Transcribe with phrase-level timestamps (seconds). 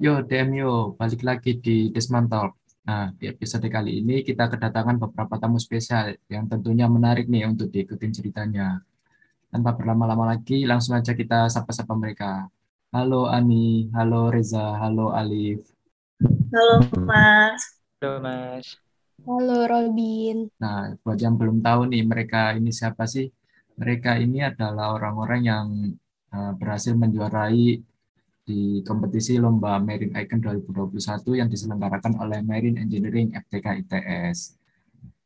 [0.00, 2.56] Yo, DM yo, balik lagi di Desmantol.
[2.88, 7.68] Nah, di episode kali ini kita kedatangan beberapa tamu spesial yang tentunya menarik nih untuk
[7.68, 8.80] diikutin ceritanya.
[9.52, 12.48] Tanpa berlama-lama lagi, langsung aja kita sapa-sapa mereka.
[12.96, 15.68] Halo Ani, halo Reza, halo Alif.
[16.48, 17.60] Halo Mas.
[18.00, 18.80] Halo Mas.
[19.28, 20.48] Halo Robin.
[20.56, 23.28] Nah, buat yang belum tahu nih, mereka ini siapa sih?
[23.76, 25.66] Mereka ini adalah orang-orang yang
[26.32, 27.89] uh, berhasil menjuarai
[28.44, 34.60] di kompetisi Lomba Marine Icon 2021 yang diselenggarakan oleh Marine Engineering FTK ITS.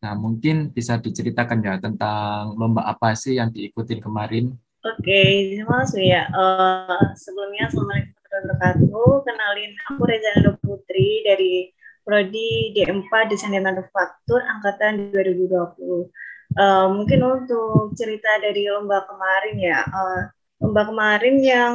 [0.05, 4.53] Nah, mungkin bisa diceritakan ya tentang lomba apa sih yang diikutin kemarin?
[4.85, 6.23] Oke, terima kasih ya.
[6.29, 9.13] Uh, sebelumnya, Assalamualaikum warahmatullahi wabarakatuh.
[9.25, 11.73] Kenalin, aku Reza Nando Putri dari
[12.05, 15.57] Prodi D4 Desain dan Manufaktur Angkatan 2020.
[15.57, 16.05] Uh,
[16.53, 20.29] eh, mungkin untuk cerita dari lomba kemarin ya, uh,
[20.61, 21.75] lomba kemarin yang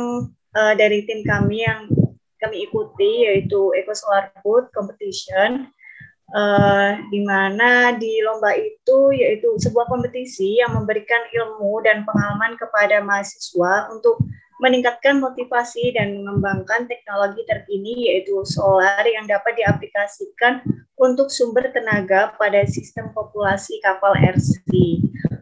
[0.55, 1.89] uh, dari tim kami yang
[2.39, 5.67] kami ikuti yaitu Eco Solar Food Competition
[6.31, 13.03] uh, di mana di lomba itu yaitu sebuah kompetisi yang memberikan ilmu dan pengalaman kepada
[13.03, 14.23] mahasiswa untuk
[14.59, 20.59] meningkatkan motivasi dan mengembangkan teknologi terkini yaitu solar yang dapat diaplikasikan
[20.99, 24.67] untuk sumber tenaga pada sistem populasi kapal RC.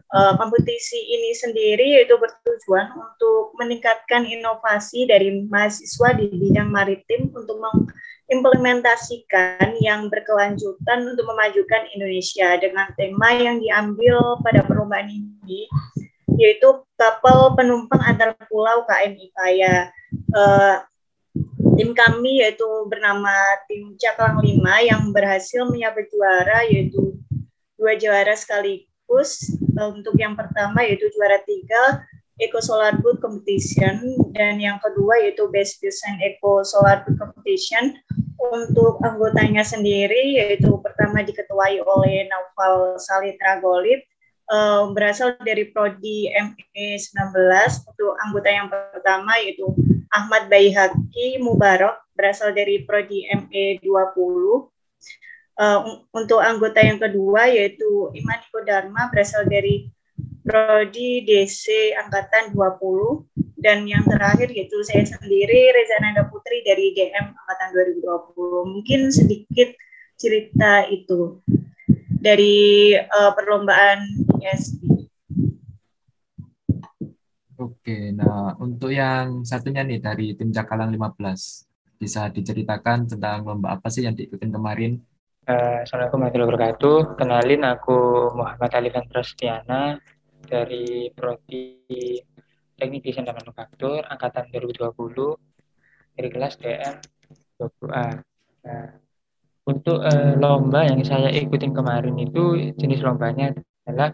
[0.08, 7.60] Uh, kompetisi ini sendiri yaitu bertujuan untuk meningkatkan inovasi dari mahasiswa di bidang maritim untuk
[7.60, 15.68] mengimplementasikan yang berkelanjutan untuk memajukan Indonesia dengan tema yang diambil pada perlombaan ini
[16.40, 19.92] yaitu kapal penumpang antar pulau KMI Paya.
[20.32, 20.88] Uh,
[21.76, 23.28] tim kami yaitu bernama
[23.68, 24.56] tim Caklang 5
[24.88, 27.12] yang berhasil menyabet juara yaitu
[27.76, 32.02] dua juara sekali fokus uh, untuk yang pertama yaitu juara tiga
[32.38, 34.02] Eco Solar Food Competition.
[34.34, 37.94] Dan yang kedua yaitu Best Design Eco Solar Food Competition.
[38.38, 43.98] Untuk anggotanya sendiri yaitu pertama diketuai oleh Naufal Salitra Golib
[44.46, 49.68] uh, berasal dari prodi ME 19 untuk anggota yang pertama yaitu
[50.08, 54.77] Ahmad Baihaki Mubarak berasal dari prodi ME 20
[55.58, 59.90] Uh, untuk anggota yang kedua yaitu Iman Iko Dharma berasal dari
[60.46, 67.34] Prodi DC Angkatan 20 dan yang terakhir yaitu saya sendiri Reza Nanda Putri dari DM
[67.34, 68.70] Angkatan 2020.
[68.70, 69.74] Mungkin sedikit
[70.14, 71.42] cerita itu
[72.22, 74.06] dari uh, perlombaan
[74.38, 74.78] ISB.
[77.58, 83.90] Oke, nah untuk yang satunya nih dari tim Cakalang 15 bisa diceritakan tentang lomba apa
[83.90, 85.02] sih yang diikutin kemarin
[85.48, 86.96] Uh, Assalamualaikum warahmatullahi wabarakatuh.
[87.16, 87.96] Kenalin aku
[88.36, 89.96] Muhammad Alifan Prastiana
[90.44, 92.20] dari Prodi
[92.76, 94.92] Teknik Desain dan Manufaktur angkatan 2020
[96.20, 97.00] dari kelas DM
[97.64, 98.20] 20A.
[98.60, 98.92] Nah,
[99.64, 103.56] untuk uh, lomba yang saya ikutin kemarin itu jenis lombanya
[103.88, 104.12] adalah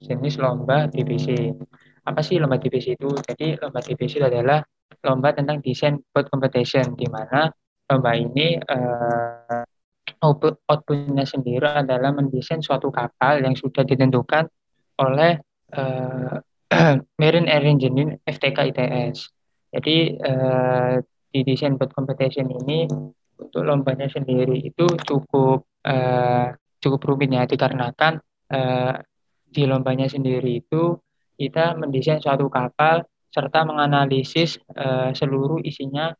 [0.00, 1.60] jenis lomba DBC.
[2.08, 3.12] Apa sih lomba DBC itu?
[3.12, 4.64] Jadi lomba DBC itu adalah
[5.04, 7.52] lomba tentang desain boat competition di mana
[7.92, 9.73] lomba ini uh,
[10.24, 14.48] outputnya sendiri adalah mendesain suatu kapal yang sudah ditentukan
[14.98, 15.36] oleh
[15.76, 16.40] uh,
[17.20, 19.28] Marine Air Engineering FTK ITS.
[19.74, 21.02] Jadi uh,
[21.34, 22.86] di desain boat competition ini
[23.34, 28.22] untuk lombanya sendiri itu cukup uh, cukup rumit ya dikarenakan
[28.54, 28.94] uh,
[29.50, 30.94] di lombanya sendiri itu
[31.34, 33.02] kita mendesain suatu kapal
[33.34, 36.14] serta menganalisis uh, seluruh isinya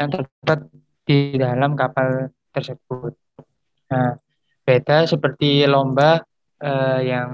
[0.00, 0.72] yang terdapat
[1.04, 3.12] di dalam kapal tersebut.
[3.88, 4.12] Nah,
[4.64, 6.20] beda seperti lomba
[6.60, 7.30] uh, yang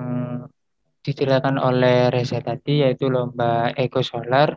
[1.04, 4.56] diceritakan oleh Reza tadi yaitu lomba Eco Solar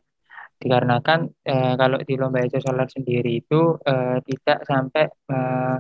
[0.57, 5.77] dikarenakan uh, kalau di lomba Eco Solar sendiri itu uh, tidak sampai uh,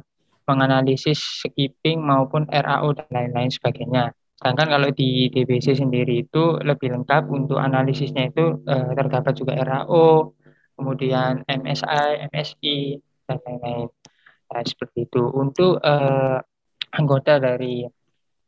[0.47, 4.15] menganalisis skipping maupun RAO dan lain-lain sebagainya.
[4.37, 10.37] Sedangkan kalau di DBC sendiri itu lebih lengkap untuk analisisnya itu uh, terdapat juga RAO,
[10.77, 13.89] kemudian MSI, MSI, dan lain-lain.
[14.47, 15.23] Nah, seperti itu.
[15.27, 16.39] Untuk uh,
[16.95, 17.83] anggota dari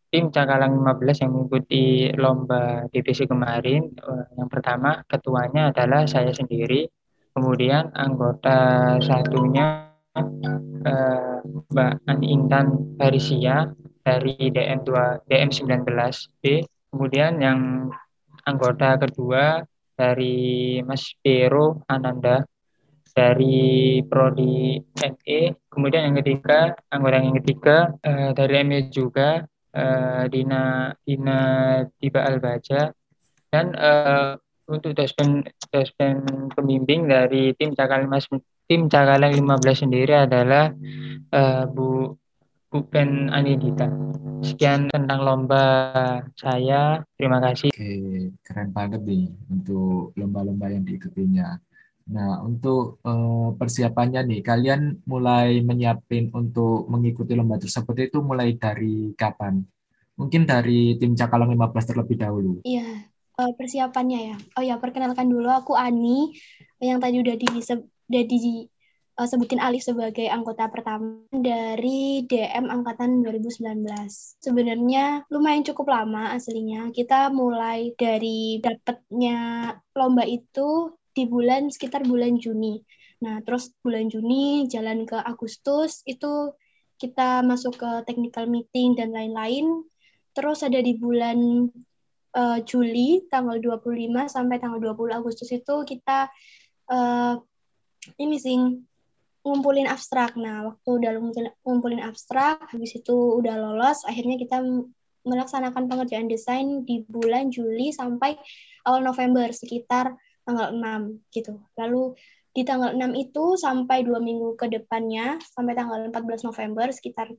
[0.09, 1.83] tim Cakalang 15 yang mengikuti
[2.15, 6.87] lomba DPC kemarin, uh, yang pertama ketuanya adalah saya sendiri.
[7.35, 13.69] Kemudian anggota satunya uh, Mbak Ani Intan Parisia
[14.01, 14.89] dari DM2
[15.29, 16.65] DM19B.
[16.89, 17.91] Kemudian yang
[18.49, 19.61] anggota kedua
[19.93, 22.41] dari Mas Pero Ananda
[23.19, 25.39] dari prodi ME.
[25.67, 29.43] Kemudian yang ketiga, anggota yang ketiga uh, dari ME juga
[29.75, 31.39] uh, Dina Dina
[31.99, 32.95] Tiba Albaja
[33.51, 34.39] dan uh,
[34.71, 36.23] untuk dospen dospen
[36.55, 38.07] pembimbing dari tim Cakalang
[38.69, 40.71] tim Cakalang 15 sendiri adalah
[41.35, 42.15] uh, Bu
[42.69, 43.89] Bu Ben Anidita.
[44.39, 45.65] Sekian tentang lomba
[46.37, 47.03] saya.
[47.19, 47.73] Terima kasih.
[47.75, 51.59] Oke, keren banget nih untuk lomba-lomba yang diikutinya.
[52.09, 59.13] Nah, untuk uh, persiapannya nih, kalian mulai menyiapin untuk mengikuti lomba tersebut itu mulai dari
[59.13, 59.61] kapan?
[60.17, 62.53] Mungkin dari tim Cakalang 15 terlebih dahulu.
[62.65, 63.05] Iya,
[63.37, 64.37] uh, persiapannya ya.
[64.57, 66.33] Oh ya, perkenalkan dulu aku Ani
[66.81, 67.47] yang tadi udah di
[68.09, 68.65] udah di
[69.21, 73.85] uh, sebutin Alif sebagai anggota pertama dari DM angkatan 2019.
[74.41, 76.89] Sebenarnya lumayan cukup lama aslinya.
[76.89, 82.79] Kita mulai dari dapatnya lomba itu di bulan sekitar bulan Juni.
[83.19, 86.55] Nah, terus bulan Juni jalan ke Agustus itu
[86.95, 89.83] kita masuk ke technical meeting dan lain-lain.
[90.31, 91.67] Terus ada di bulan
[92.35, 96.31] uh, Juli tanggal 25 sampai tanggal 20 Agustus itu kita
[96.87, 97.35] uh,
[98.15, 98.55] ini sih
[99.43, 100.39] ngumpulin abstrak.
[100.39, 101.11] Nah, waktu udah
[101.67, 104.63] ngumpulin abstrak, habis itu udah lolos, akhirnya kita
[105.27, 108.39] melaksanakan pengerjaan desain di bulan Juli sampai
[108.87, 111.59] awal November sekitar tanggal 6 gitu.
[111.79, 112.15] Lalu
[112.53, 117.29] di tanggal 6 itu sampai dua minggu ke depannya sampai tanggal 14 November sekitar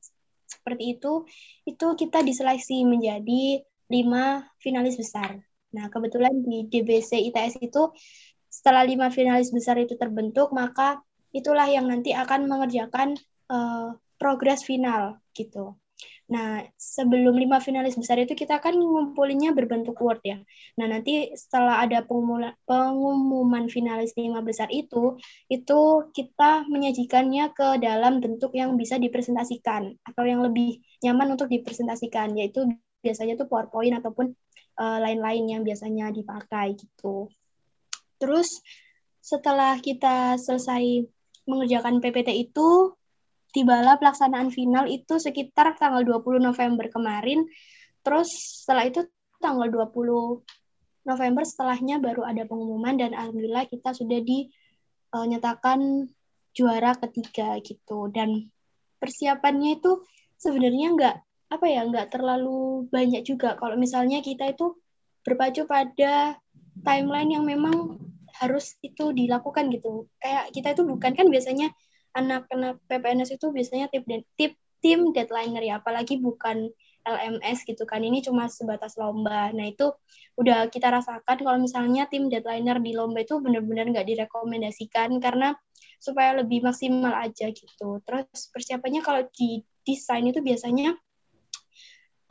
[0.46, 1.26] seperti itu
[1.66, 5.38] itu kita diseleksi menjadi lima finalis besar.
[5.74, 7.90] Nah kebetulan di DBC ITS itu
[8.50, 13.14] setelah lima finalis besar itu terbentuk maka itulah yang nanti akan mengerjakan
[13.50, 15.78] uh, progres final gitu.
[16.30, 20.38] Nah, sebelum lima finalis besar itu kita kan ngumpulinnya berbentuk Word ya.
[20.78, 25.18] Nah, nanti setelah ada pengumuman, pengumuman finalis lima besar itu,
[25.50, 25.80] itu
[26.14, 32.62] kita menyajikannya ke dalam bentuk yang bisa dipresentasikan atau yang lebih nyaman untuk dipresentasikan, yaitu
[33.02, 34.30] biasanya tuh PowerPoint ataupun
[34.78, 37.26] uh, lain-lain yang biasanya dipakai gitu.
[38.22, 38.62] Terus
[39.18, 41.10] setelah kita selesai
[41.50, 42.94] mengerjakan PPT itu
[43.50, 47.46] tibalah pelaksanaan final itu sekitar tanggal 20 November kemarin.
[48.00, 48.30] Terus
[48.64, 49.06] setelah itu
[49.42, 50.44] tanggal 20
[51.06, 56.12] November setelahnya baru ada pengumuman dan alhamdulillah kita sudah dinyatakan eh,
[56.54, 58.08] juara ketiga gitu.
[58.12, 58.50] Dan
[59.00, 60.04] persiapannya itu
[60.36, 61.16] sebenarnya nggak
[61.50, 63.58] apa ya nggak terlalu banyak juga.
[63.58, 64.78] Kalau misalnya kita itu
[65.26, 66.38] berpacu pada
[66.86, 67.98] timeline yang memang
[68.40, 70.06] harus itu dilakukan gitu.
[70.22, 71.74] Kayak kita itu bukan kan biasanya
[72.16, 74.04] anak-anak PPNS itu biasanya tip
[74.34, 76.72] tip tim deadlineer ya, apalagi bukan
[77.04, 78.00] LMS gitu kan.
[78.00, 79.52] Ini cuma sebatas lomba.
[79.52, 79.92] Nah, itu
[80.36, 85.56] udah kita rasakan kalau misalnya tim deadlineer di lomba itu benar-benar nggak direkomendasikan karena
[86.00, 88.00] supaya lebih maksimal aja gitu.
[88.04, 90.96] Terus persiapannya kalau di desain itu biasanya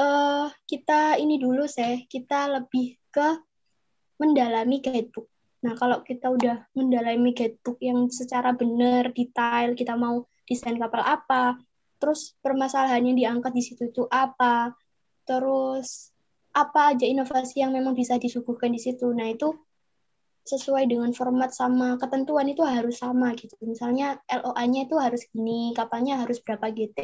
[0.02, 3.42] uh, kita ini dulu sih, kita lebih ke
[4.20, 5.30] mendalami guidebook
[5.60, 11.60] Nah, kalau kita udah mendalami guidebook yang secara benar, detail, kita mau desain kapal apa,
[12.00, 14.72] terus permasalahan yang diangkat di situ itu apa,
[15.28, 16.16] terus
[16.56, 19.12] apa aja inovasi yang memang bisa disuguhkan di situ.
[19.12, 19.52] Nah, itu
[20.48, 23.54] sesuai dengan format sama ketentuan itu harus sama gitu.
[23.62, 27.00] Misalnya LOA-nya itu harus gini, kapalnya harus berapa GT,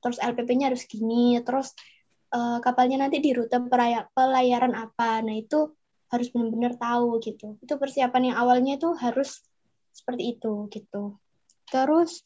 [0.00, 1.76] terus LPP-nya harus gini, terus
[2.34, 3.54] uh, kapalnya nanti di rute
[4.16, 5.22] pelayaran apa.
[5.22, 5.76] Nah, itu
[6.12, 7.58] harus benar-benar tahu gitu.
[7.62, 9.42] Itu persiapan yang awalnya itu harus
[9.90, 11.18] seperti itu gitu.
[11.66, 12.22] Terus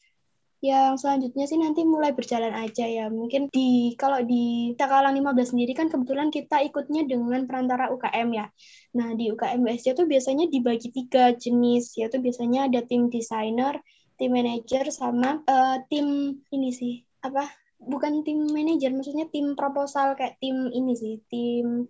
[0.61, 3.09] yang selanjutnya sih nanti mulai berjalan aja ya.
[3.09, 8.45] Mungkin di kalau di Takalang 15 sendiri kan kebetulan kita ikutnya dengan perantara UKM ya.
[8.93, 13.81] Nah, di UKM BSC itu biasanya dibagi tiga jenis, yaitu biasanya ada tim desainer,
[14.21, 17.49] tim manager sama uh, tim ini sih, apa?
[17.81, 21.89] Bukan tim manager, maksudnya tim proposal kayak tim ini sih, tim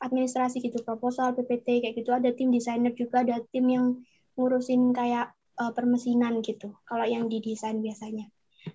[0.00, 2.10] administrasi gitu proposal PPT kayak gitu.
[2.10, 3.86] Ada tim desainer juga ada tim yang
[4.34, 8.26] ngurusin kayak uh, permesinan gitu kalau yang didesain biasanya.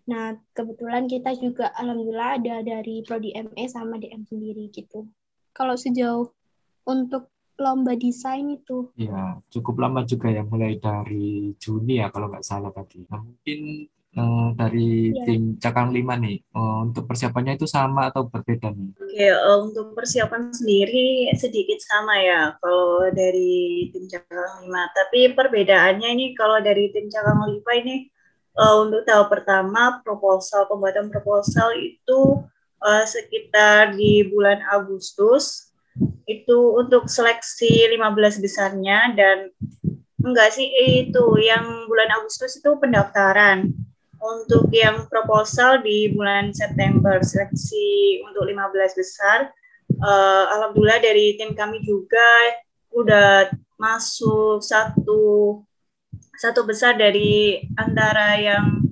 [0.09, 5.09] Nah kebetulan kita juga alhamdulillah ada dari prodi ME sama DM sendiri gitu.
[5.55, 6.29] Kalau sejauh
[6.85, 8.91] untuk lomba desain itu?
[8.99, 13.07] Ya cukup lama juga ya mulai dari Juni ya kalau nggak salah tadi.
[13.07, 15.23] Nah, mungkin uh, dari ya.
[15.27, 18.89] tim Cakang 5 nih, uh, untuk persiapannya itu sama atau berbeda nih?
[18.97, 24.71] Oke, uh, untuk persiapan sendiri sedikit sama ya kalau dari tim Cakang 5.
[24.71, 28.09] Tapi perbedaannya ini kalau dari tim Cakang 5 ini
[28.59, 32.43] uh, untuk tahap pertama proposal pembuatan proposal itu
[32.81, 35.71] uh, sekitar di bulan Agustus
[36.27, 39.37] itu untuk seleksi 15 besarnya dan
[40.19, 40.67] enggak sih
[41.05, 43.71] itu yang bulan Agustus itu pendaftaran
[44.25, 49.53] untuk yang proposal di bulan September seleksi untuk 15 besar
[50.01, 52.57] uh, alhamdulillah dari tim kami juga
[52.95, 55.61] udah masuk satu
[56.35, 58.83] satu besar dari antara yang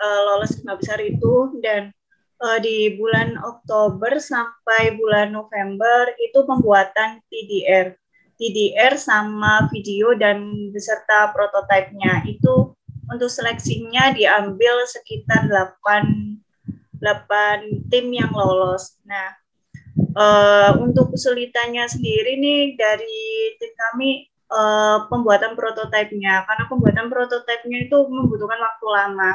[0.00, 1.94] uh, lolos lima besar itu dan
[2.42, 7.94] uh, di bulan Oktober sampai bulan November itu pembuatan TDR.
[8.40, 12.72] TDR sama video dan beserta prototipenya itu
[13.10, 16.40] untuk seleksinya diambil sekitar 8
[17.00, 19.00] 8 tim yang lolos.
[19.08, 19.32] Nah,
[20.14, 27.98] uh, untuk kesulitannya sendiri nih dari tim kami uh, pembuatan prototipenya karena pembuatan prototipenya itu
[28.06, 29.30] membutuhkan waktu lama.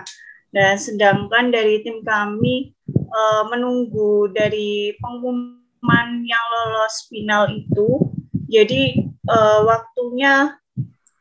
[0.55, 2.71] Dan sedangkan dari tim kami
[3.11, 8.07] uh, menunggu dari pengumuman yang lolos final itu,
[8.47, 8.95] jadi
[9.27, 10.55] uh, waktunya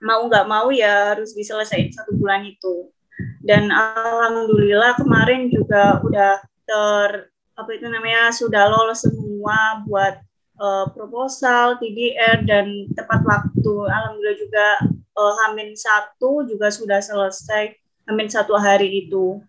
[0.05, 2.93] mau nggak mau ya harus diselesaikan satu bulan itu.
[3.41, 10.21] Dan alhamdulillah kemarin juga udah ter apa itu namanya sudah lolos semua buat
[10.61, 13.75] uh, proposal, TDR dan tepat waktu.
[13.89, 14.67] Alhamdulillah juga
[15.17, 19.41] uh, Hamin satu juga sudah selesai Amin satu hari itu.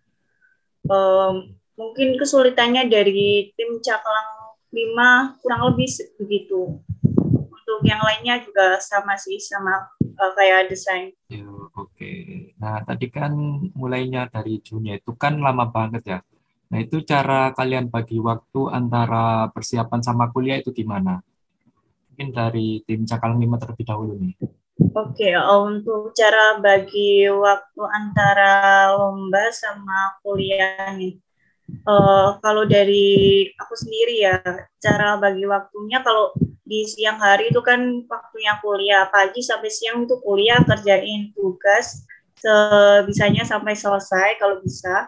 [0.87, 5.89] Um, mungkin kesulitannya dari tim Caklang 5 kurang lebih
[6.23, 6.79] begitu.
[7.51, 11.11] Untuk yang lainnya juga sama sih, sama uh, kayak desain.
[11.27, 12.19] Ya, Oke, okay.
[12.55, 13.35] nah tadi kan
[13.75, 16.19] mulainya dari Juni itu kan lama banget ya.
[16.71, 21.21] Nah itu cara kalian bagi waktu antara persiapan sama kuliah itu gimana?
[22.11, 24.33] Mungkin dari tim Caklang 5 terlebih dahulu nih.
[24.95, 31.15] Oke, okay, untuk cara bagi waktu antara lomba sama kuliah nih.
[31.87, 34.37] Uh, kalau dari aku sendiri ya,
[34.79, 37.79] cara bagi waktunya kalau di siang hari itu kan
[38.09, 42.03] waktunya kuliah, pagi sampai siang itu kuliah kerjain tugas
[42.35, 45.05] sebisanya sampai selesai kalau bisa.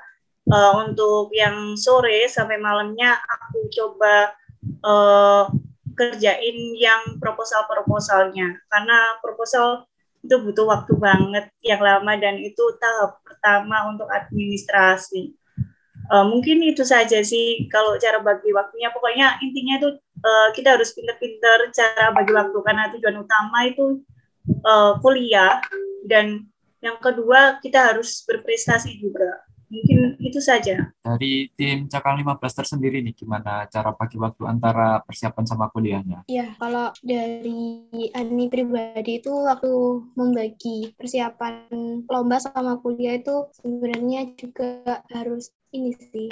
[0.48, 4.32] Uh, untuk yang sore sampai malamnya aku coba
[4.80, 5.44] uh,
[5.92, 9.84] kerjain yang proposal-proposalnya karena proposal
[10.24, 15.36] itu butuh waktu banget yang lama dan itu tahap pertama untuk administrasi.
[16.08, 18.90] Uh, mungkin itu saja sih kalau cara bagi waktunya.
[18.96, 19.90] Pokoknya intinya itu
[20.24, 24.02] uh, kita harus pinter-pinter cara bagi waktu karena tujuan utama itu
[24.64, 25.60] uh, kuliah
[26.08, 26.48] dan
[26.80, 29.48] yang kedua kita harus berprestasi juga.
[29.68, 30.96] Mungkin itu saja.
[31.04, 36.24] Dari tim Cakal 15 tersendiri nih, gimana cara bagi waktu antara persiapan sama kuliahnya?
[36.32, 37.84] Iya, kalau dari
[38.16, 41.68] Ani pribadi itu waktu membagi persiapan
[42.08, 46.30] lomba sama kuliah itu sebenarnya juga harus ini sih,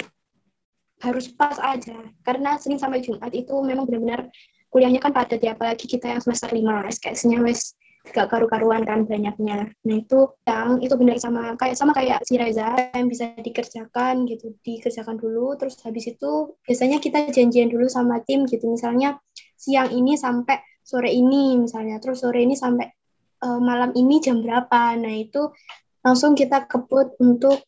[1.04, 1.96] harus pas aja.
[2.24, 4.32] Karena Senin sampai Jumat itu memang benar-benar
[4.72, 7.76] kuliahnya kan padat ya, apalagi kita yang semester 5 SKS-nya wes
[8.14, 9.74] gak karu-karuan kan banyaknya.
[9.82, 14.54] Nah itu yang itu benar sama kayak sama kayak si Reza yang bisa dikerjakan gitu,
[14.62, 15.58] dikerjakan dulu.
[15.58, 18.70] Terus habis itu biasanya kita janjian dulu sama tim gitu.
[18.70, 19.18] Misalnya
[19.58, 22.86] siang ini sampai sore ini misalnya, terus sore ini sampai
[23.42, 24.94] uh, malam ini jam berapa.
[24.94, 25.50] Nah itu
[26.06, 27.58] langsung kita kebut untuk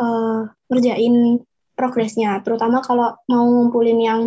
[0.00, 1.40] uh, ngerjain
[1.76, 2.40] progresnya.
[2.40, 4.20] Terutama kalau mau ngumpulin yang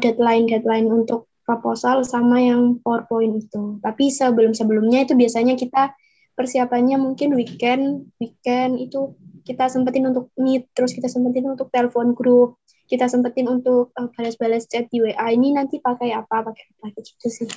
[0.00, 3.80] deadline deadline untuk proposal sama yang PowerPoint itu.
[3.80, 5.96] Tapi sebelum-sebelumnya itu biasanya kita
[6.36, 9.16] persiapannya mungkin weekend, weekend itu
[9.48, 14.68] kita sempetin untuk meet, terus kita sempetin untuk telepon grup, kita sempetin untuk uh, balas-balas
[14.68, 15.32] chat di WA.
[15.32, 17.48] Ini nanti pakai apa, pakai apa gitu sih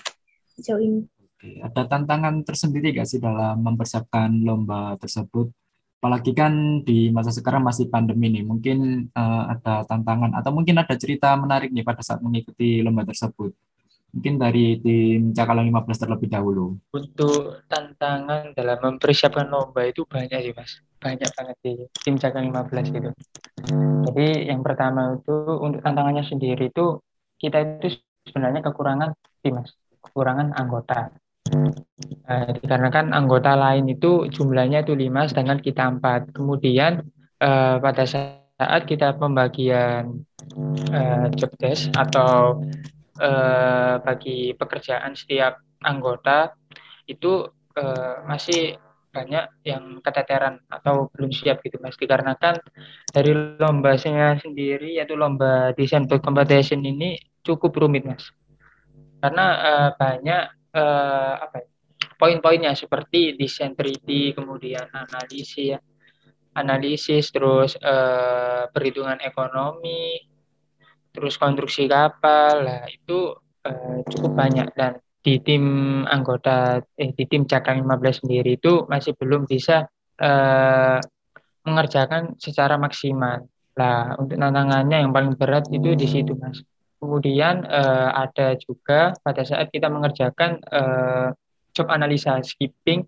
[0.56, 1.04] sejauh ini.
[1.60, 5.52] Ada tantangan tersendiri gak sih dalam mempersiapkan lomba tersebut?
[6.02, 10.98] Apalagi kan di masa sekarang masih pandemi nih, mungkin uh, ada tantangan atau mungkin ada
[10.98, 13.54] cerita menarik nih pada saat mengikuti lomba tersebut.
[14.10, 16.74] Mungkin dari tim Cakalang 15 terlebih dahulu.
[16.90, 20.82] Untuk tantangan dalam mempersiapkan lomba itu banyak sih mas.
[20.98, 23.10] Banyak banget di tim Cakalang 15 gitu.
[24.10, 26.98] Jadi yang pertama itu untuk tantangannya sendiri itu
[27.38, 29.14] kita itu sebenarnya kekurangan
[29.46, 29.70] tim mas.
[30.02, 31.14] Kekurangan anggota.
[32.32, 36.32] Nah, dikarenakan anggota lain itu jumlahnya itu lima, sedangkan kita empat.
[36.32, 37.04] Kemudian
[37.42, 40.22] eh, pada saat kita pembagian
[40.94, 42.62] eh, job desk atau
[43.20, 46.54] eh, bagi pekerjaan setiap anggota
[47.10, 48.78] itu eh, masih
[49.12, 52.64] banyak yang keteteran atau belum siap gitu mas dikarenakan
[53.12, 58.32] dari lomba sendiri yaitu lomba desain competition ini cukup rumit mas
[59.20, 60.44] karena eh, banyak
[60.76, 61.68] eh, apa ya,
[62.18, 65.80] poin-poinnya seperti 3D kemudian analisis ya
[66.58, 70.32] analisis terus eh, perhitungan ekonomi
[71.12, 73.36] terus konstruksi kapal lah itu
[73.68, 75.64] uh, cukup banyak dan di tim
[76.10, 79.86] anggota eh di tim Cakang 15 sendiri itu masih belum bisa
[80.18, 80.98] uh,
[81.62, 83.46] mengerjakan secara maksimal.
[83.78, 86.66] Lah untuk tantangannya yang paling berat itu di situ Mas.
[87.02, 91.34] Kemudian uh, ada juga pada saat kita mengerjakan uh,
[91.74, 93.02] job analisa skipping.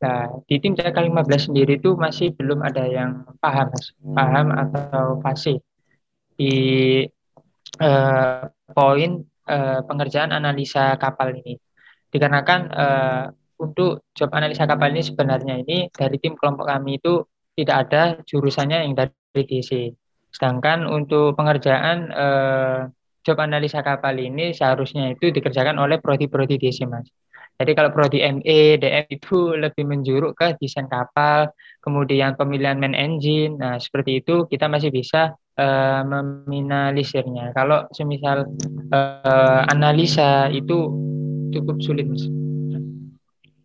[0.00, 3.92] Nah, di tim CK 15 sendiri itu masih belum ada yang paham, mas.
[4.00, 5.60] paham atau fase
[6.38, 6.54] di
[7.82, 11.58] uh, poin uh, pengerjaan analisa kapal ini.
[12.08, 13.24] Dikarenakan uh,
[13.60, 17.26] untuk job analisa kapal ini sebenarnya ini dari tim kelompok kami itu
[17.58, 19.92] tidak ada jurusannya yang dari DC.
[20.30, 22.88] Sedangkan untuk pengerjaan uh,
[23.24, 27.08] job analisa kapal ini seharusnya itu dikerjakan oleh prodi-prodi DC mas.
[27.60, 31.52] Jadi kalau prodi ME, DM itu lebih menjuruk ke desain kapal,
[31.84, 33.60] kemudian pemilihan main engine.
[33.60, 37.52] Nah seperti itu kita masih bisa uh, meminalisirnya.
[37.52, 38.48] Kalau semisal
[38.96, 40.88] uh, analisa itu
[41.52, 42.39] cukup sulit mas.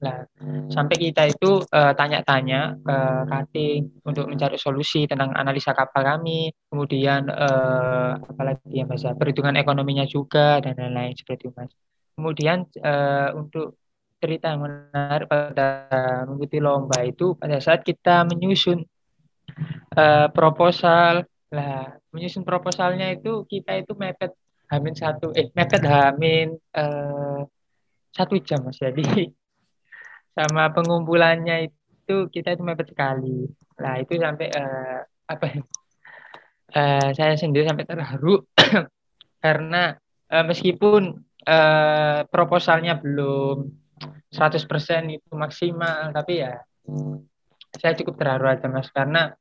[0.06, 0.22] Nah,
[0.70, 7.26] sampai kita itu uh, tanya-tanya ke cutting untuk mencari solusi tentang analisa kapal kami, kemudian
[7.26, 11.74] uh, apalagi ya Mas, ya, perhitungan ekonominya juga dan lain-lain seperti itu Mas.
[12.14, 13.82] Kemudian uh, untuk
[14.22, 15.90] cerita yang menarik pada
[16.30, 18.86] mengikuti lomba itu pada saat kita menyusun
[19.98, 24.38] uh, proposal, lah menyusun proposalnya itu kita itu mepet
[24.70, 27.42] hamin satu, eh mepet hamin uh,
[28.14, 28.78] satu jam Mas.
[28.78, 29.34] Jadi
[30.36, 33.48] sama pengumpulannya itu kita mepet sekali.
[33.80, 35.46] Nah itu sampai uh, apa
[36.76, 38.44] uh, saya sendiri sampai terharu
[39.44, 39.96] karena
[40.30, 43.72] uh, meskipun uh, proposalnya belum
[44.30, 44.68] 100%
[45.16, 46.60] itu maksimal tapi ya
[47.80, 49.32] saya cukup terharu aja mas karena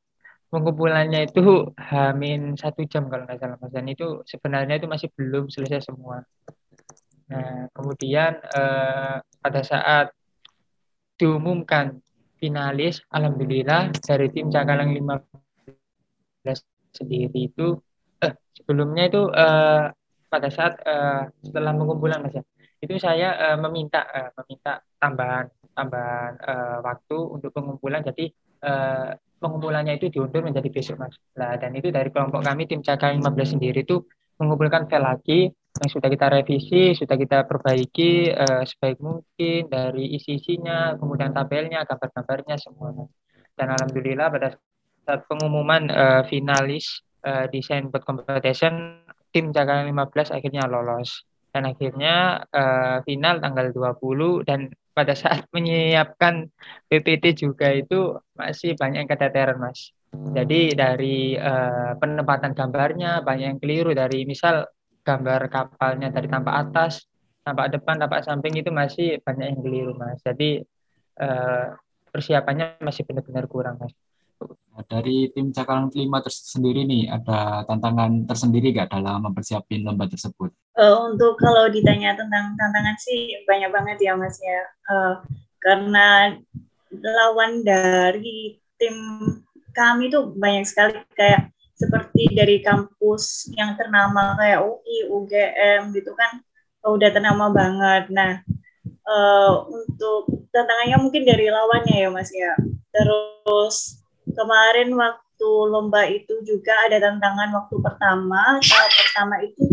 [0.49, 5.51] pengumpulannya itu hamin satu jam kalau nggak salah mas dan itu sebenarnya itu masih belum
[5.51, 6.23] selesai semua.
[7.29, 10.15] Nah kemudian uh, pada saat
[11.15, 11.99] diumumkan
[12.39, 15.23] finalis alhamdulillah dari tim Cakalang 15
[16.95, 17.79] sendiri itu
[18.21, 19.91] eh, sebelumnya itu eh,
[20.29, 22.43] pada saat eh, setelah pengumpulan Mas ya
[22.83, 28.29] itu saya eh, meminta eh, meminta tambahan tambahan eh, waktu untuk pengumpulan jadi
[28.63, 31.21] eh, pengumpulannya itu diundur menjadi besok Mas.
[31.37, 34.01] Nah, dan itu dari kelompok kami tim Cakalang 15 sendiri itu
[34.39, 35.41] mengumpulkan file lagi
[35.75, 42.55] yang sudah kita revisi, sudah kita perbaiki uh, sebaik mungkin dari isi-isinya, kemudian tabelnya, gambar-gambarnya
[42.63, 42.95] semua.
[43.59, 44.55] Dan alhamdulillah pada
[45.03, 49.03] saat pengumuman uh, finalis uh, desain buat competition,
[49.35, 51.27] tim Jakarta 15 akhirnya lolos.
[51.51, 56.51] Dan akhirnya uh, final tanggal 20 dan pada saat menyiapkan
[56.87, 59.91] PPT juga itu masih banyak yang keteteran, Mas.
[60.35, 64.67] Jadi dari uh, penempatan gambarnya banyak yang keliru dari misal
[65.05, 67.05] gambar kapalnya dari tampak atas,
[67.45, 70.17] tampak depan, tampak samping itu masih banyak yang keliru mas.
[70.25, 70.65] Jadi
[71.21, 71.67] eh,
[72.09, 73.93] persiapannya masih benar-benar kurang mas.
[74.75, 80.51] Nah, dari tim Cakalang kelima tersendiri nih ada tantangan tersendiri gak dalam mempersiapkan lomba tersebut?
[80.75, 84.61] Uh, untuk kalau ditanya tentang tantangan sih banyak banget ya mas ya.
[84.91, 85.23] Uh,
[85.63, 86.35] karena
[86.91, 88.97] lawan dari tim
[89.75, 96.41] kami tuh banyak sekali kayak seperti dari kampus yang ternama kayak UI, UGM gitu kan
[96.87, 98.09] udah ternama banget.
[98.15, 98.41] Nah,
[99.09, 102.55] uh, untuk tantangannya mungkin dari lawannya ya Mas ya.
[102.95, 108.63] Terus kemarin waktu lomba itu juga ada tantangan waktu pertama.
[108.63, 109.65] Tahap pertama itu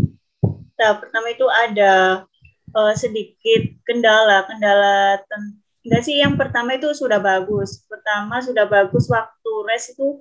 [0.82, 2.26] tahap pertama itu ada
[2.74, 5.22] uh, sedikit kendala, kendala
[5.86, 7.86] enggak sih yang pertama itu sudah bagus.
[8.12, 10.20] Pertama sudah bagus waktu res itu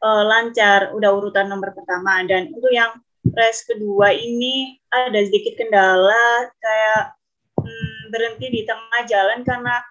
[0.00, 2.24] uh, lancar, udah urutan nomor pertama.
[2.24, 2.96] Dan untuk yang
[3.28, 7.12] race kedua ini ada sedikit kendala, kayak
[7.60, 9.84] hmm, berhenti di tengah jalan karena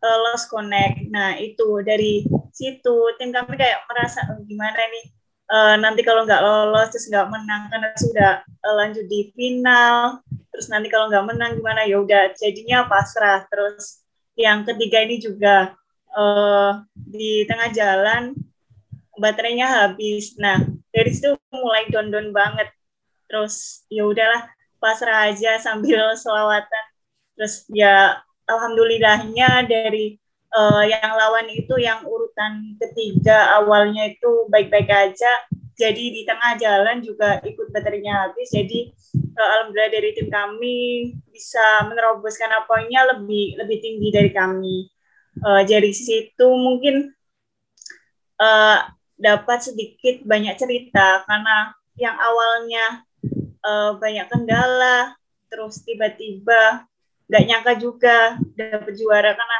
[0.00, 1.12] uh, lost connect.
[1.12, 2.24] Nah itu dari
[2.56, 5.04] situ tim kami kayak merasa oh, gimana nih
[5.52, 8.32] uh, nanti kalau nggak lolos terus nggak menang karena sudah
[8.64, 10.24] uh, lanjut di final.
[10.56, 13.44] Terus nanti kalau nggak menang gimana ya udah jadinya pasrah.
[13.52, 14.08] Terus
[14.40, 15.76] yang ketiga ini juga
[16.14, 18.36] uh, di tengah jalan
[19.18, 20.38] baterainya habis.
[20.38, 20.62] Nah,
[20.94, 22.70] dari situ mulai down-down banget.
[23.28, 24.48] Terus ya udahlah
[24.80, 26.84] pasrah aja sambil selawatan.
[27.36, 30.16] Terus ya alhamdulillahnya dari
[30.54, 35.32] uh, yang lawan itu yang urutan ketiga awalnya itu baik-baik aja.
[35.78, 38.50] Jadi di tengah jalan juga ikut baterainya habis.
[38.50, 40.78] Jadi uh, alhamdulillah dari tim kami
[41.30, 44.90] bisa meneroboskan poinnya lebih lebih tinggi dari kami.
[45.38, 47.14] Uh, dari situ mungkin
[48.42, 48.78] uh,
[49.18, 51.22] dapat sedikit banyak cerita.
[51.26, 53.06] Karena yang awalnya
[53.66, 55.14] uh, banyak kendala
[55.48, 56.84] terus tiba-tiba
[57.28, 58.16] nggak nyangka juga
[58.56, 59.34] dapat juara.
[59.34, 59.58] Karena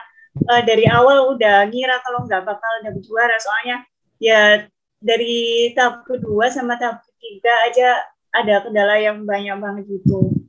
[0.51, 3.37] uh, dari awal udah ngira kalau nggak bakal dapat juara.
[3.39, 3.77] Soalnya
[4.19, 4.67] ya
[4.99, 7.89] dari tahap kedua sama tahap ketiga aja
[8.35, 10.48] ada kendala yang banyak banget gitu.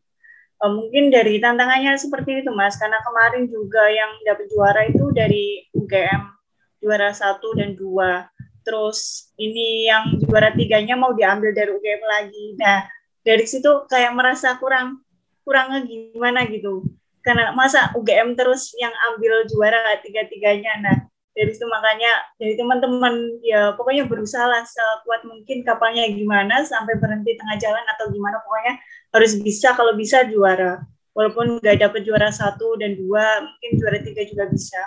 [0.60, 5.64] Uh, mungkin dari tantangannya seperti itu mas, karena kemarin juga yang dapat juara itu dari
[5.72, 6.40] UGM
[6.84, 8.28] juara satu dan dua.
[8.64, 12.46] Terus ini yang juara tiganya mau diambil dari UGM lagi.
[12.60, 12.88] Nah
[13.24, 15.04] dari situ kayak merasa kurang
[15.44, 16.84] kurang gimana gitu.
[17.24, 20.76] Karena masa UGM terus yang ambil juara tiga-tiganya.
[20.84, 20.98] Nah
[21.40, 27.40] dari itu makanya dari teman-teman ya pokoknya berusaha lah sekuat mungkin kapalnya gimana sampai berhenti
[27.40, 28.76] tengah jalan atau gimana pokoknya
[29.14, 30.86] harus bisa kalau bisa juara.
[31.18, 34.80] Walaupun nggak dapet juara satu dan dua mungkin juara tiga juga bisa.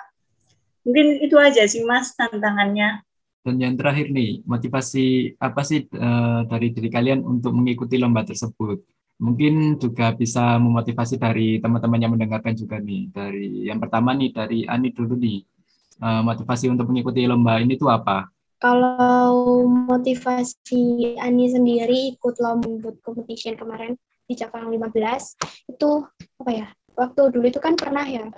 [0.87, 3.03] Mungkin itu aja sih mas tantangannya.
[3.43, 8.81] Dan yang terakhir nih motivasi apa sih uh, dari diri kalian untuk mengikuti lomba tersebut?
[9.23, 13.11] Mungkin juga bisa memotivasi dari teman-teman yang mendengarkan juga nih.
[13.11, 15.43] Dari yang pertama nih dari Ani dulu nih.
[16.03, 18.27] Uh, motivasi untuk mengikuti lomba ini tuh apa?
[18.63, 23.99] Kalau motivasi Ani sendiri ikut lomba competition kemarin
[24.33, 25.91] di Cakalang 15 itu
[26.41, 26.67] apa ya?
[26.93, 28.29] Waktu dulu itu kan pernah ya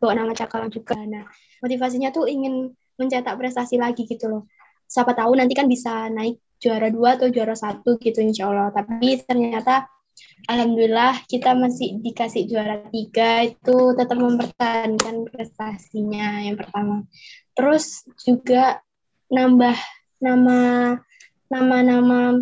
[0.00, 0.96] bawa nama Cakalang juga.
[0.96, 1.28] Nah,
[1.60, 4.42] motivasinya tuh ingin mencetak prestasi lagi gitu loh.
[4.88, 8.72] Siapa tahu nanti kan bisa naik juara dua atau juara satu gitu insya Allah.
[8.72, 9.88] Tapi ternyata
[10.50, 17.06] Alhamdulillah kita masih dikasih juara tiga itu tetap mempertahankan prestasinya yang pertama.
[17.56, 18.82] Terus juga
[19.32, 19.76] nambah
[20.20, 20.58] nama
[21.48, 22.36] nama-nama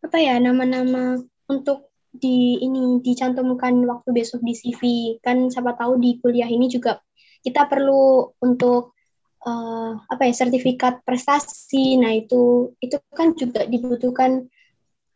[0.00, 4.82] apa ya nama-nama untuk di ini dicantumkan waktu besok di CV
[5.22, 6.98] kan siapa tahu di kuliah ini juga
[7.40, 8.98] kita perlu untuk
[9.46, 14.50] uh, apa ya sertifikat prestasi nah itu itu kan juga dibutuhkan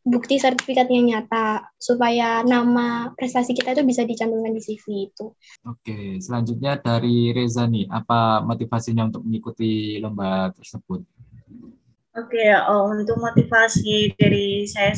[0.04, 5.32] bukti sertifikat yang nyata supaya nama prestasi kita itu bisa dicantumkan di CV itu.
[5.64, 11.00] Oke, selanjutnya dari Reza nih, apa motivasinya untuk mengikuti lomba tersebut?
[12.20, 14.92] Oke, oh, untuk motivasi dari saya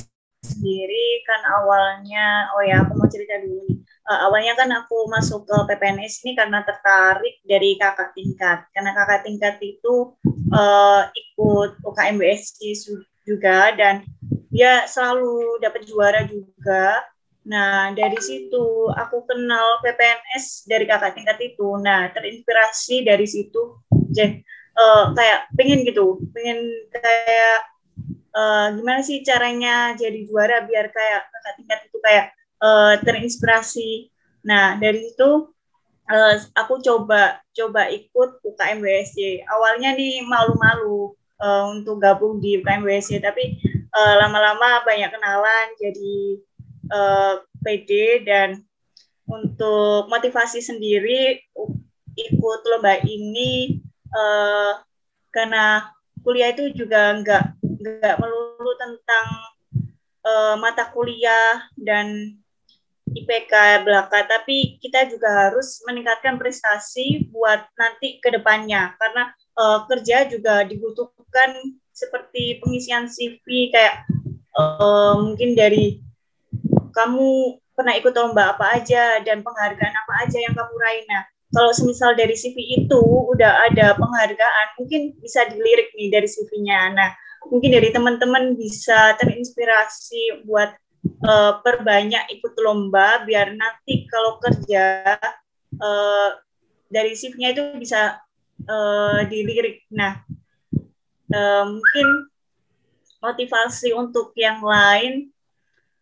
[0.46, 3.78] sendiri kan awalnya, oh ya aku mau cerita dulu nih.
[4.06, 8.62] Uh, awalnya kan aku masuk ke PPNS ini karena tertarik dari kakak tingkat.
[8.70, 10.14] Karena kakak tingkat itu
[10.54, 12.58] uh, ikut UKMBSC
[13.26, 14.06] juga dan
[14.54, 17.02] dia selalu dapat juara juga.
[17.46, 21.78] Nah, dari situ aku kenal PPNS dari kakak tingkat itu.
[21.82, 23.82] Nah, terinspirasi dari situ.
[23.90, 24.42] Jadi,
[24.78, 26.62] uh, kayak pengen gitu, pengen
[26.94, 27.75] kayak
[28.36, 32.26] uh, gimana sih caranya jadi juara biar kayak kakak tingkat itu kayak
[32.60, 34.12] uh, terinspirasi.
[34.44, 35.50] Nah, dari situ
[36.12, 39.42] uh, aku coba coba ikut UKM WSC.
[39.48, 43.58] Awalnya nih malu-malu uh, untuk gabung di UKM WSC, tapi
[43.96, 46.16] uh, lama-lama banyak kenalan jadi
[46.92, 48.62] uh, PD dan
[49.26, 51.42] untuk motivasi sendiri
[52.14, 53.82] ikut lomba ini
[54.14, 54.78] uh,
[55.34, 55.90] karena
[56.22, 57.55] kuliah itu juga nggak
[57.86, 59.26] nggak melulu tentang
[60.26, 62.36] uh, mata kuliah dan
[63.06, 70.26] IPK belaka, tapi kita juga harus meningkatkan prestasi buat nanti ke depannya karena uh, kerja
[70.26, 74.04] juga dibutuhkan seperti pengisian CV kayak
[74.58, 76.02] uh, mungkin dari
[76.92, 81.04] kamu pernah ikut lomba apa aja dan penghargaan apa aja yang kamu raih.
[81.06, 81.22] Nah,
[81.52, 86.96] kalau semisal dari CV itu udah ada penghargaan, mungkin bisa dilirik nih dari CV-nya.
[86.96, 87.10] Nah,
[87.50, 90.74] mungkin dari teman-teman bisa terinspirasi buat
[91.22, 95.16] uh, perbanyak ikut lomba biar nanti kalau kerja
[95.78, 96.30] uh,
[96.86, 98.18] dari CV-nya itu bisa
[98.66, 99.86] uh, dilirik.
[99.90, 100.22] Nah,
[101.34, 102.06] uh, mungkin
[103.20, 105.34] motivasi untuk yang lain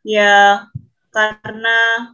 [0.05, 0.69] ya
[1.09, 2.13] karena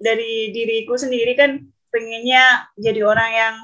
[0.00, 1.60] dari diriku sendiri kan
[1.92, 3.56] pengennya jadi orang yang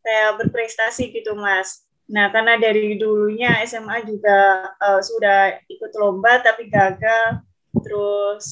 [0.00, 6.70] kayak berprestasi gitu mas nah karena dari dulunya SMA juga uh, sudah ikut lomba tapi
[6.70, 7.42] gagal
[7.82, 8.46] terus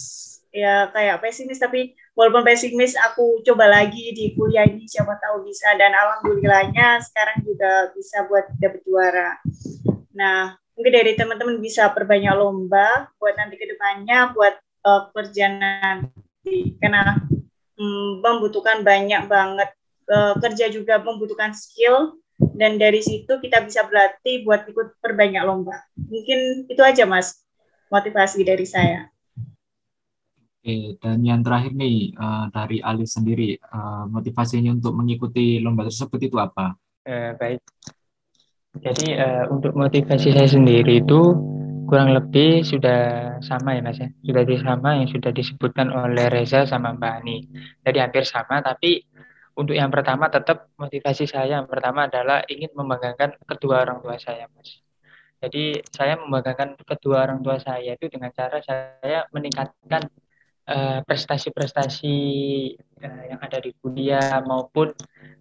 [0.51, 5.73] ya kayak pesimis tapi walaupun pesimis aku coba lagi di kuliah ini siapa tahu bisa.
[5.81, 9.41] Dan alhamdulillahnya sekarang juga bisa buat dapet juara.
[10.13, 16.77] Nah mungkin dari teman-teman bisa perbanyak lomba buat nanti ke depannya buat uh, kerja nanti.
[16.77, 17.17] Karena
[17.81, 19.71] um, membutuhkan banyak banget
[20.13, 22.21] uh, kerja juga membutuhkan skill
[22.57, 25.77] dan dari situ kita bisa berlatih buat ikut perbanyak lomba.
[25.97, 27.43] Mungkin itu aja mas
[27.93, 29.13] motivasi dari saya.
[30.63, 36.23] Oke, dan yang terakhir nih uh, dari Alif sendiri, uh, motivasinya untuk mengikuti lomba tersebut
[36.23, 36.79] itu apa?
[37.03, 37.59] Uh, baik.
[38.79, 41.35] Jadi uh, untuk motivasi saya sendiri itu
[41.91, 46.95] kurang lebih sudah sama ya mas ya, sudah sama yang sudah disebutkan oleh Reza sama
[46.95, 47.37] Mbak Ani.
[47.83, 49.03] Jadi hampir sama, tapi
[49.53, 54.49] untuk yang pertama tetap motivasi saya yang pertama adalah ingin membanggakan kedua orang tua saya
[54.57, 54.81] mas.
[55.43, 60.07] Jadi saya membanggakan kedua orang tua saya itu dengan cara saya meningkatkan
[60.71, 62.17] eh, prestasi-prestasi
[63.03, 64.95] uh, yang ada di kuliah maupun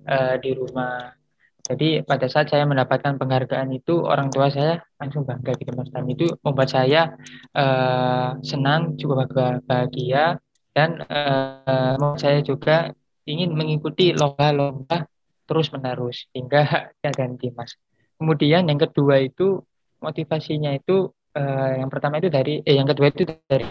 [0.09, 1.13] uh, di rumah.
[1.61, 6.09] Jadi pada saat saya mendapatkan penghargaan itu orang tua saya langsung bangga gitu mas dan
[6.09, 7.13] itu membuat saya
[7.53, 9.29] uh, senang juga
[9.63, 10.41] bahagia
[10.73, 12.91] dan uh, saya juga
[13.27, 15.05] ingin mengikuti lomba-lomba
[15.45, 17.75] terus menerus hingga ya ganti mas.
[18.15, 19.61] Kemudian yang kedua itu
[20.01, 23.65] motivasinya itu uh, yang pertama itu dari eh yang kedua itu dari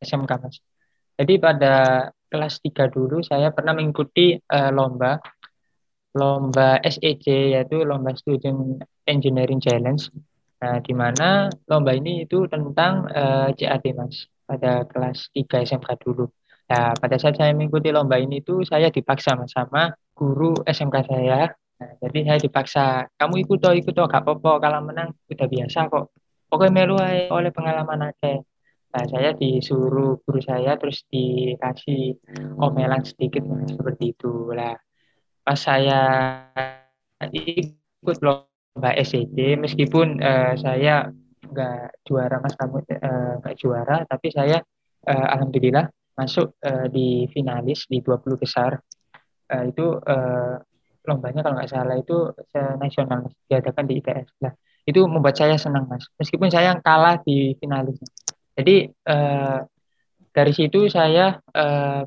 [0.00, 0.60] SMK mas.
[1.16, 1.74] Jadi pada
[2.28, 5.16] kelas 3 dulu saya pernah mengikuti uh, lomba
[6.16, 10.00] lomba SEC yaitu lomba Student Engineering Challenge.
[10.56, 16.32] Nah, di mana lomba ini itu tentang eh, CAT Mas pada kelas 3 SMK dulu.
[16.66, 21.50] Nah, pada saat saya mengikuti lomba ini itu saya dipaksa sama guru SMK saya.
[21.76, 22.84] Nah, jadi saya dipaksa,
[23.20, 26.10] kamu ikut toh, ikut toh, gak apa-apa, kalau menang udah biasa kok.
[26.50, 26.96] Pokoknya melu
[27.30, 28.40] oleh pengalaman aja.
[28.96, 32.16] Nah, saya disuruh guru saya terus dikasih
[32.56, 34.72] omelan sedikit seperti itu lah
[35.46, 36.00] pas saya
[37.30, 41.06] ikut lomba SED meskipun uh, saya
[41.46, 44.58] nggak juara mas kamu uh, nggak juara tapi saya
[45.06, 48.80] uh, alhamdulillah masuk uh, di finalis di 20 besar.
[49.46, 50.58] Uh, itu uh,
[51.06, 52.34] lombanya kalau nggak salah itu
[52.82, 54.50] nasional diadakan di ITS lah
[54.82, 56.02] itu membuat saya senang mas.
[56.18, 58.02] Meskipun saya kalah di finalis
[58.56, 59.60] jadi uh,
[60.32, 62.02] dari situ saya uh,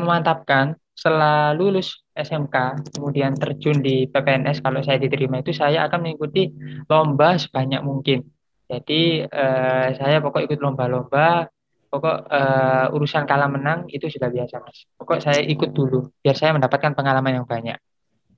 [0.00, 2.56] memantapkan setelah lulus SMK,
[2.96, 6.52] kemudian terjun di PPNS, kalau saya diterima itu saya akan mengikuti
[6.92, 8.20] lomba sebanyak mungkin.
[8.68, 11.48] Jadi eh, saya pokok ikut lomba-lomba,
[11.90, 14.86] pokok eh, urusan kalah menang itu sudah biasa mas.
[14.94, 17.76] Pokok saya ikut dulu, biar saya mendapatkan pengalaman yang banyak.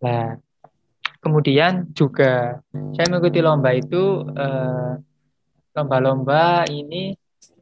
[0.02, 0.40] Nah,
[1.20, 2.58] kemudian juga
[2.96, 4.92] saya mengikuti lomba itu, eh,
[5.76, 7.12] lomba-lomba ini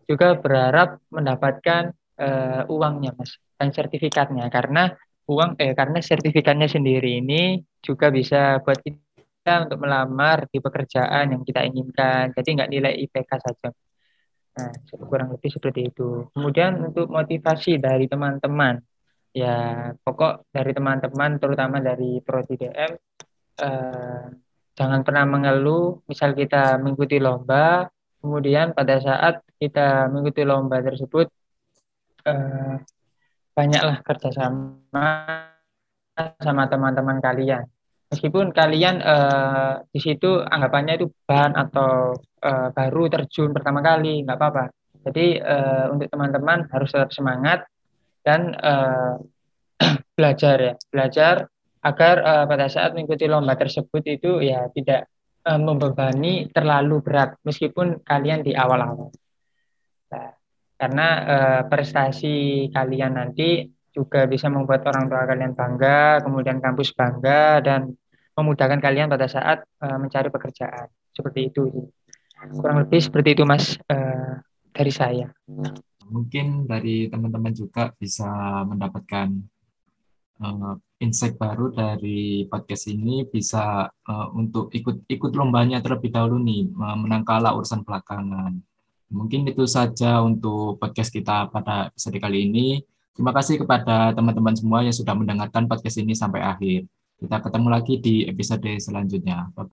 [0.06, 4.92] juga berharap mendapatkan eh, uangnya mas dan sertifikatnya karena
[5.30, 11.42] uang eh karena sertifikatnya sendiri ini juga bisa buat kita untuk melamar di pekerjaan yang
[11.46, 12.34] kita inginkan.
[12.34, 13.68] Jadi nggak nilai IPK saja.
[14.50, 14.70] Nah,
[15.06, 16.26] kurang lebih seperti itu.
[16.34, 18.82] Kemudian untuk motivasi dari teman-teman,
[19.30, 22.92] ya pokok dari teman-teman, terutama dari Prodi DM,
[23.62, 24.24] eh,
[24.74, 26.02] jangan pernah mengeluh.
[26.10, 27.86] Misal kita mengikuti lomba,
[28.18, 31.30] kemudian pada saat kita mengikuti lomba tersebut,
[32.26, 32.76] eh,
[33.54, 35.06] banyaklah kerjasama
[36.42, 37.64] sama teman-teman kalian.
[38.10, 44.36] Meskipun kalian uh, di situ anggapannya itu bahan atau uh, baru terjun pertama kali, nggak
[44.36, 44.64] apa-apa.
[45.00, 47.64] Jadi uh, untuk teman-teman harus tetap semangat
[48.20, 49.16] dan uh,
[50.16, 51.48] belajar ya, belajar
[51.80, 55.08] agar uh, pada saat mengikuti lomba tersebut itu ya tidak
[55.48, 59.08] uh, membebani terlalu berat meskipun kalian di awal-awal.
[60.12, 60.30] Nah,
[60.76, 67.64] karena uh, prestasi kalian nanti juga bisa membuat orang tua kalian bangga, kemudian kampus bangga
[67.64, 67.90] dan
[68.36, 70.88] memudahkan kalian pada saat uh, mencari pekerjaan.
[71.10, 71.90] Seperti itu
[72.40, 74.40] Kurang lebih seperti itu Mas uh,
[74.72, 75.28] dari saya.
[76.10, 78.26] Mungkin dari teman-teman juga bisa
[78.66, 79.28] mendapatkan
[80.42, 86.66] uh, insight baru dari podcast ini bisa uh, untuk ikut ikut lombanya terlebih dahulu nih
[86.74, 88.58] menang kalah urusan belakangan
[89.10, 92.78] Mungkin itu saja untuk podcast kita pada episode kali ini.
[93.10, 96.86] Terima kasih kepada teman-teman semua yang sudah mendengarkan podcast ini sampai akhir.
[97.18, 99.50] Kita ketemu lagi di episode selanjutnya.
[99.52, 99.66] Bye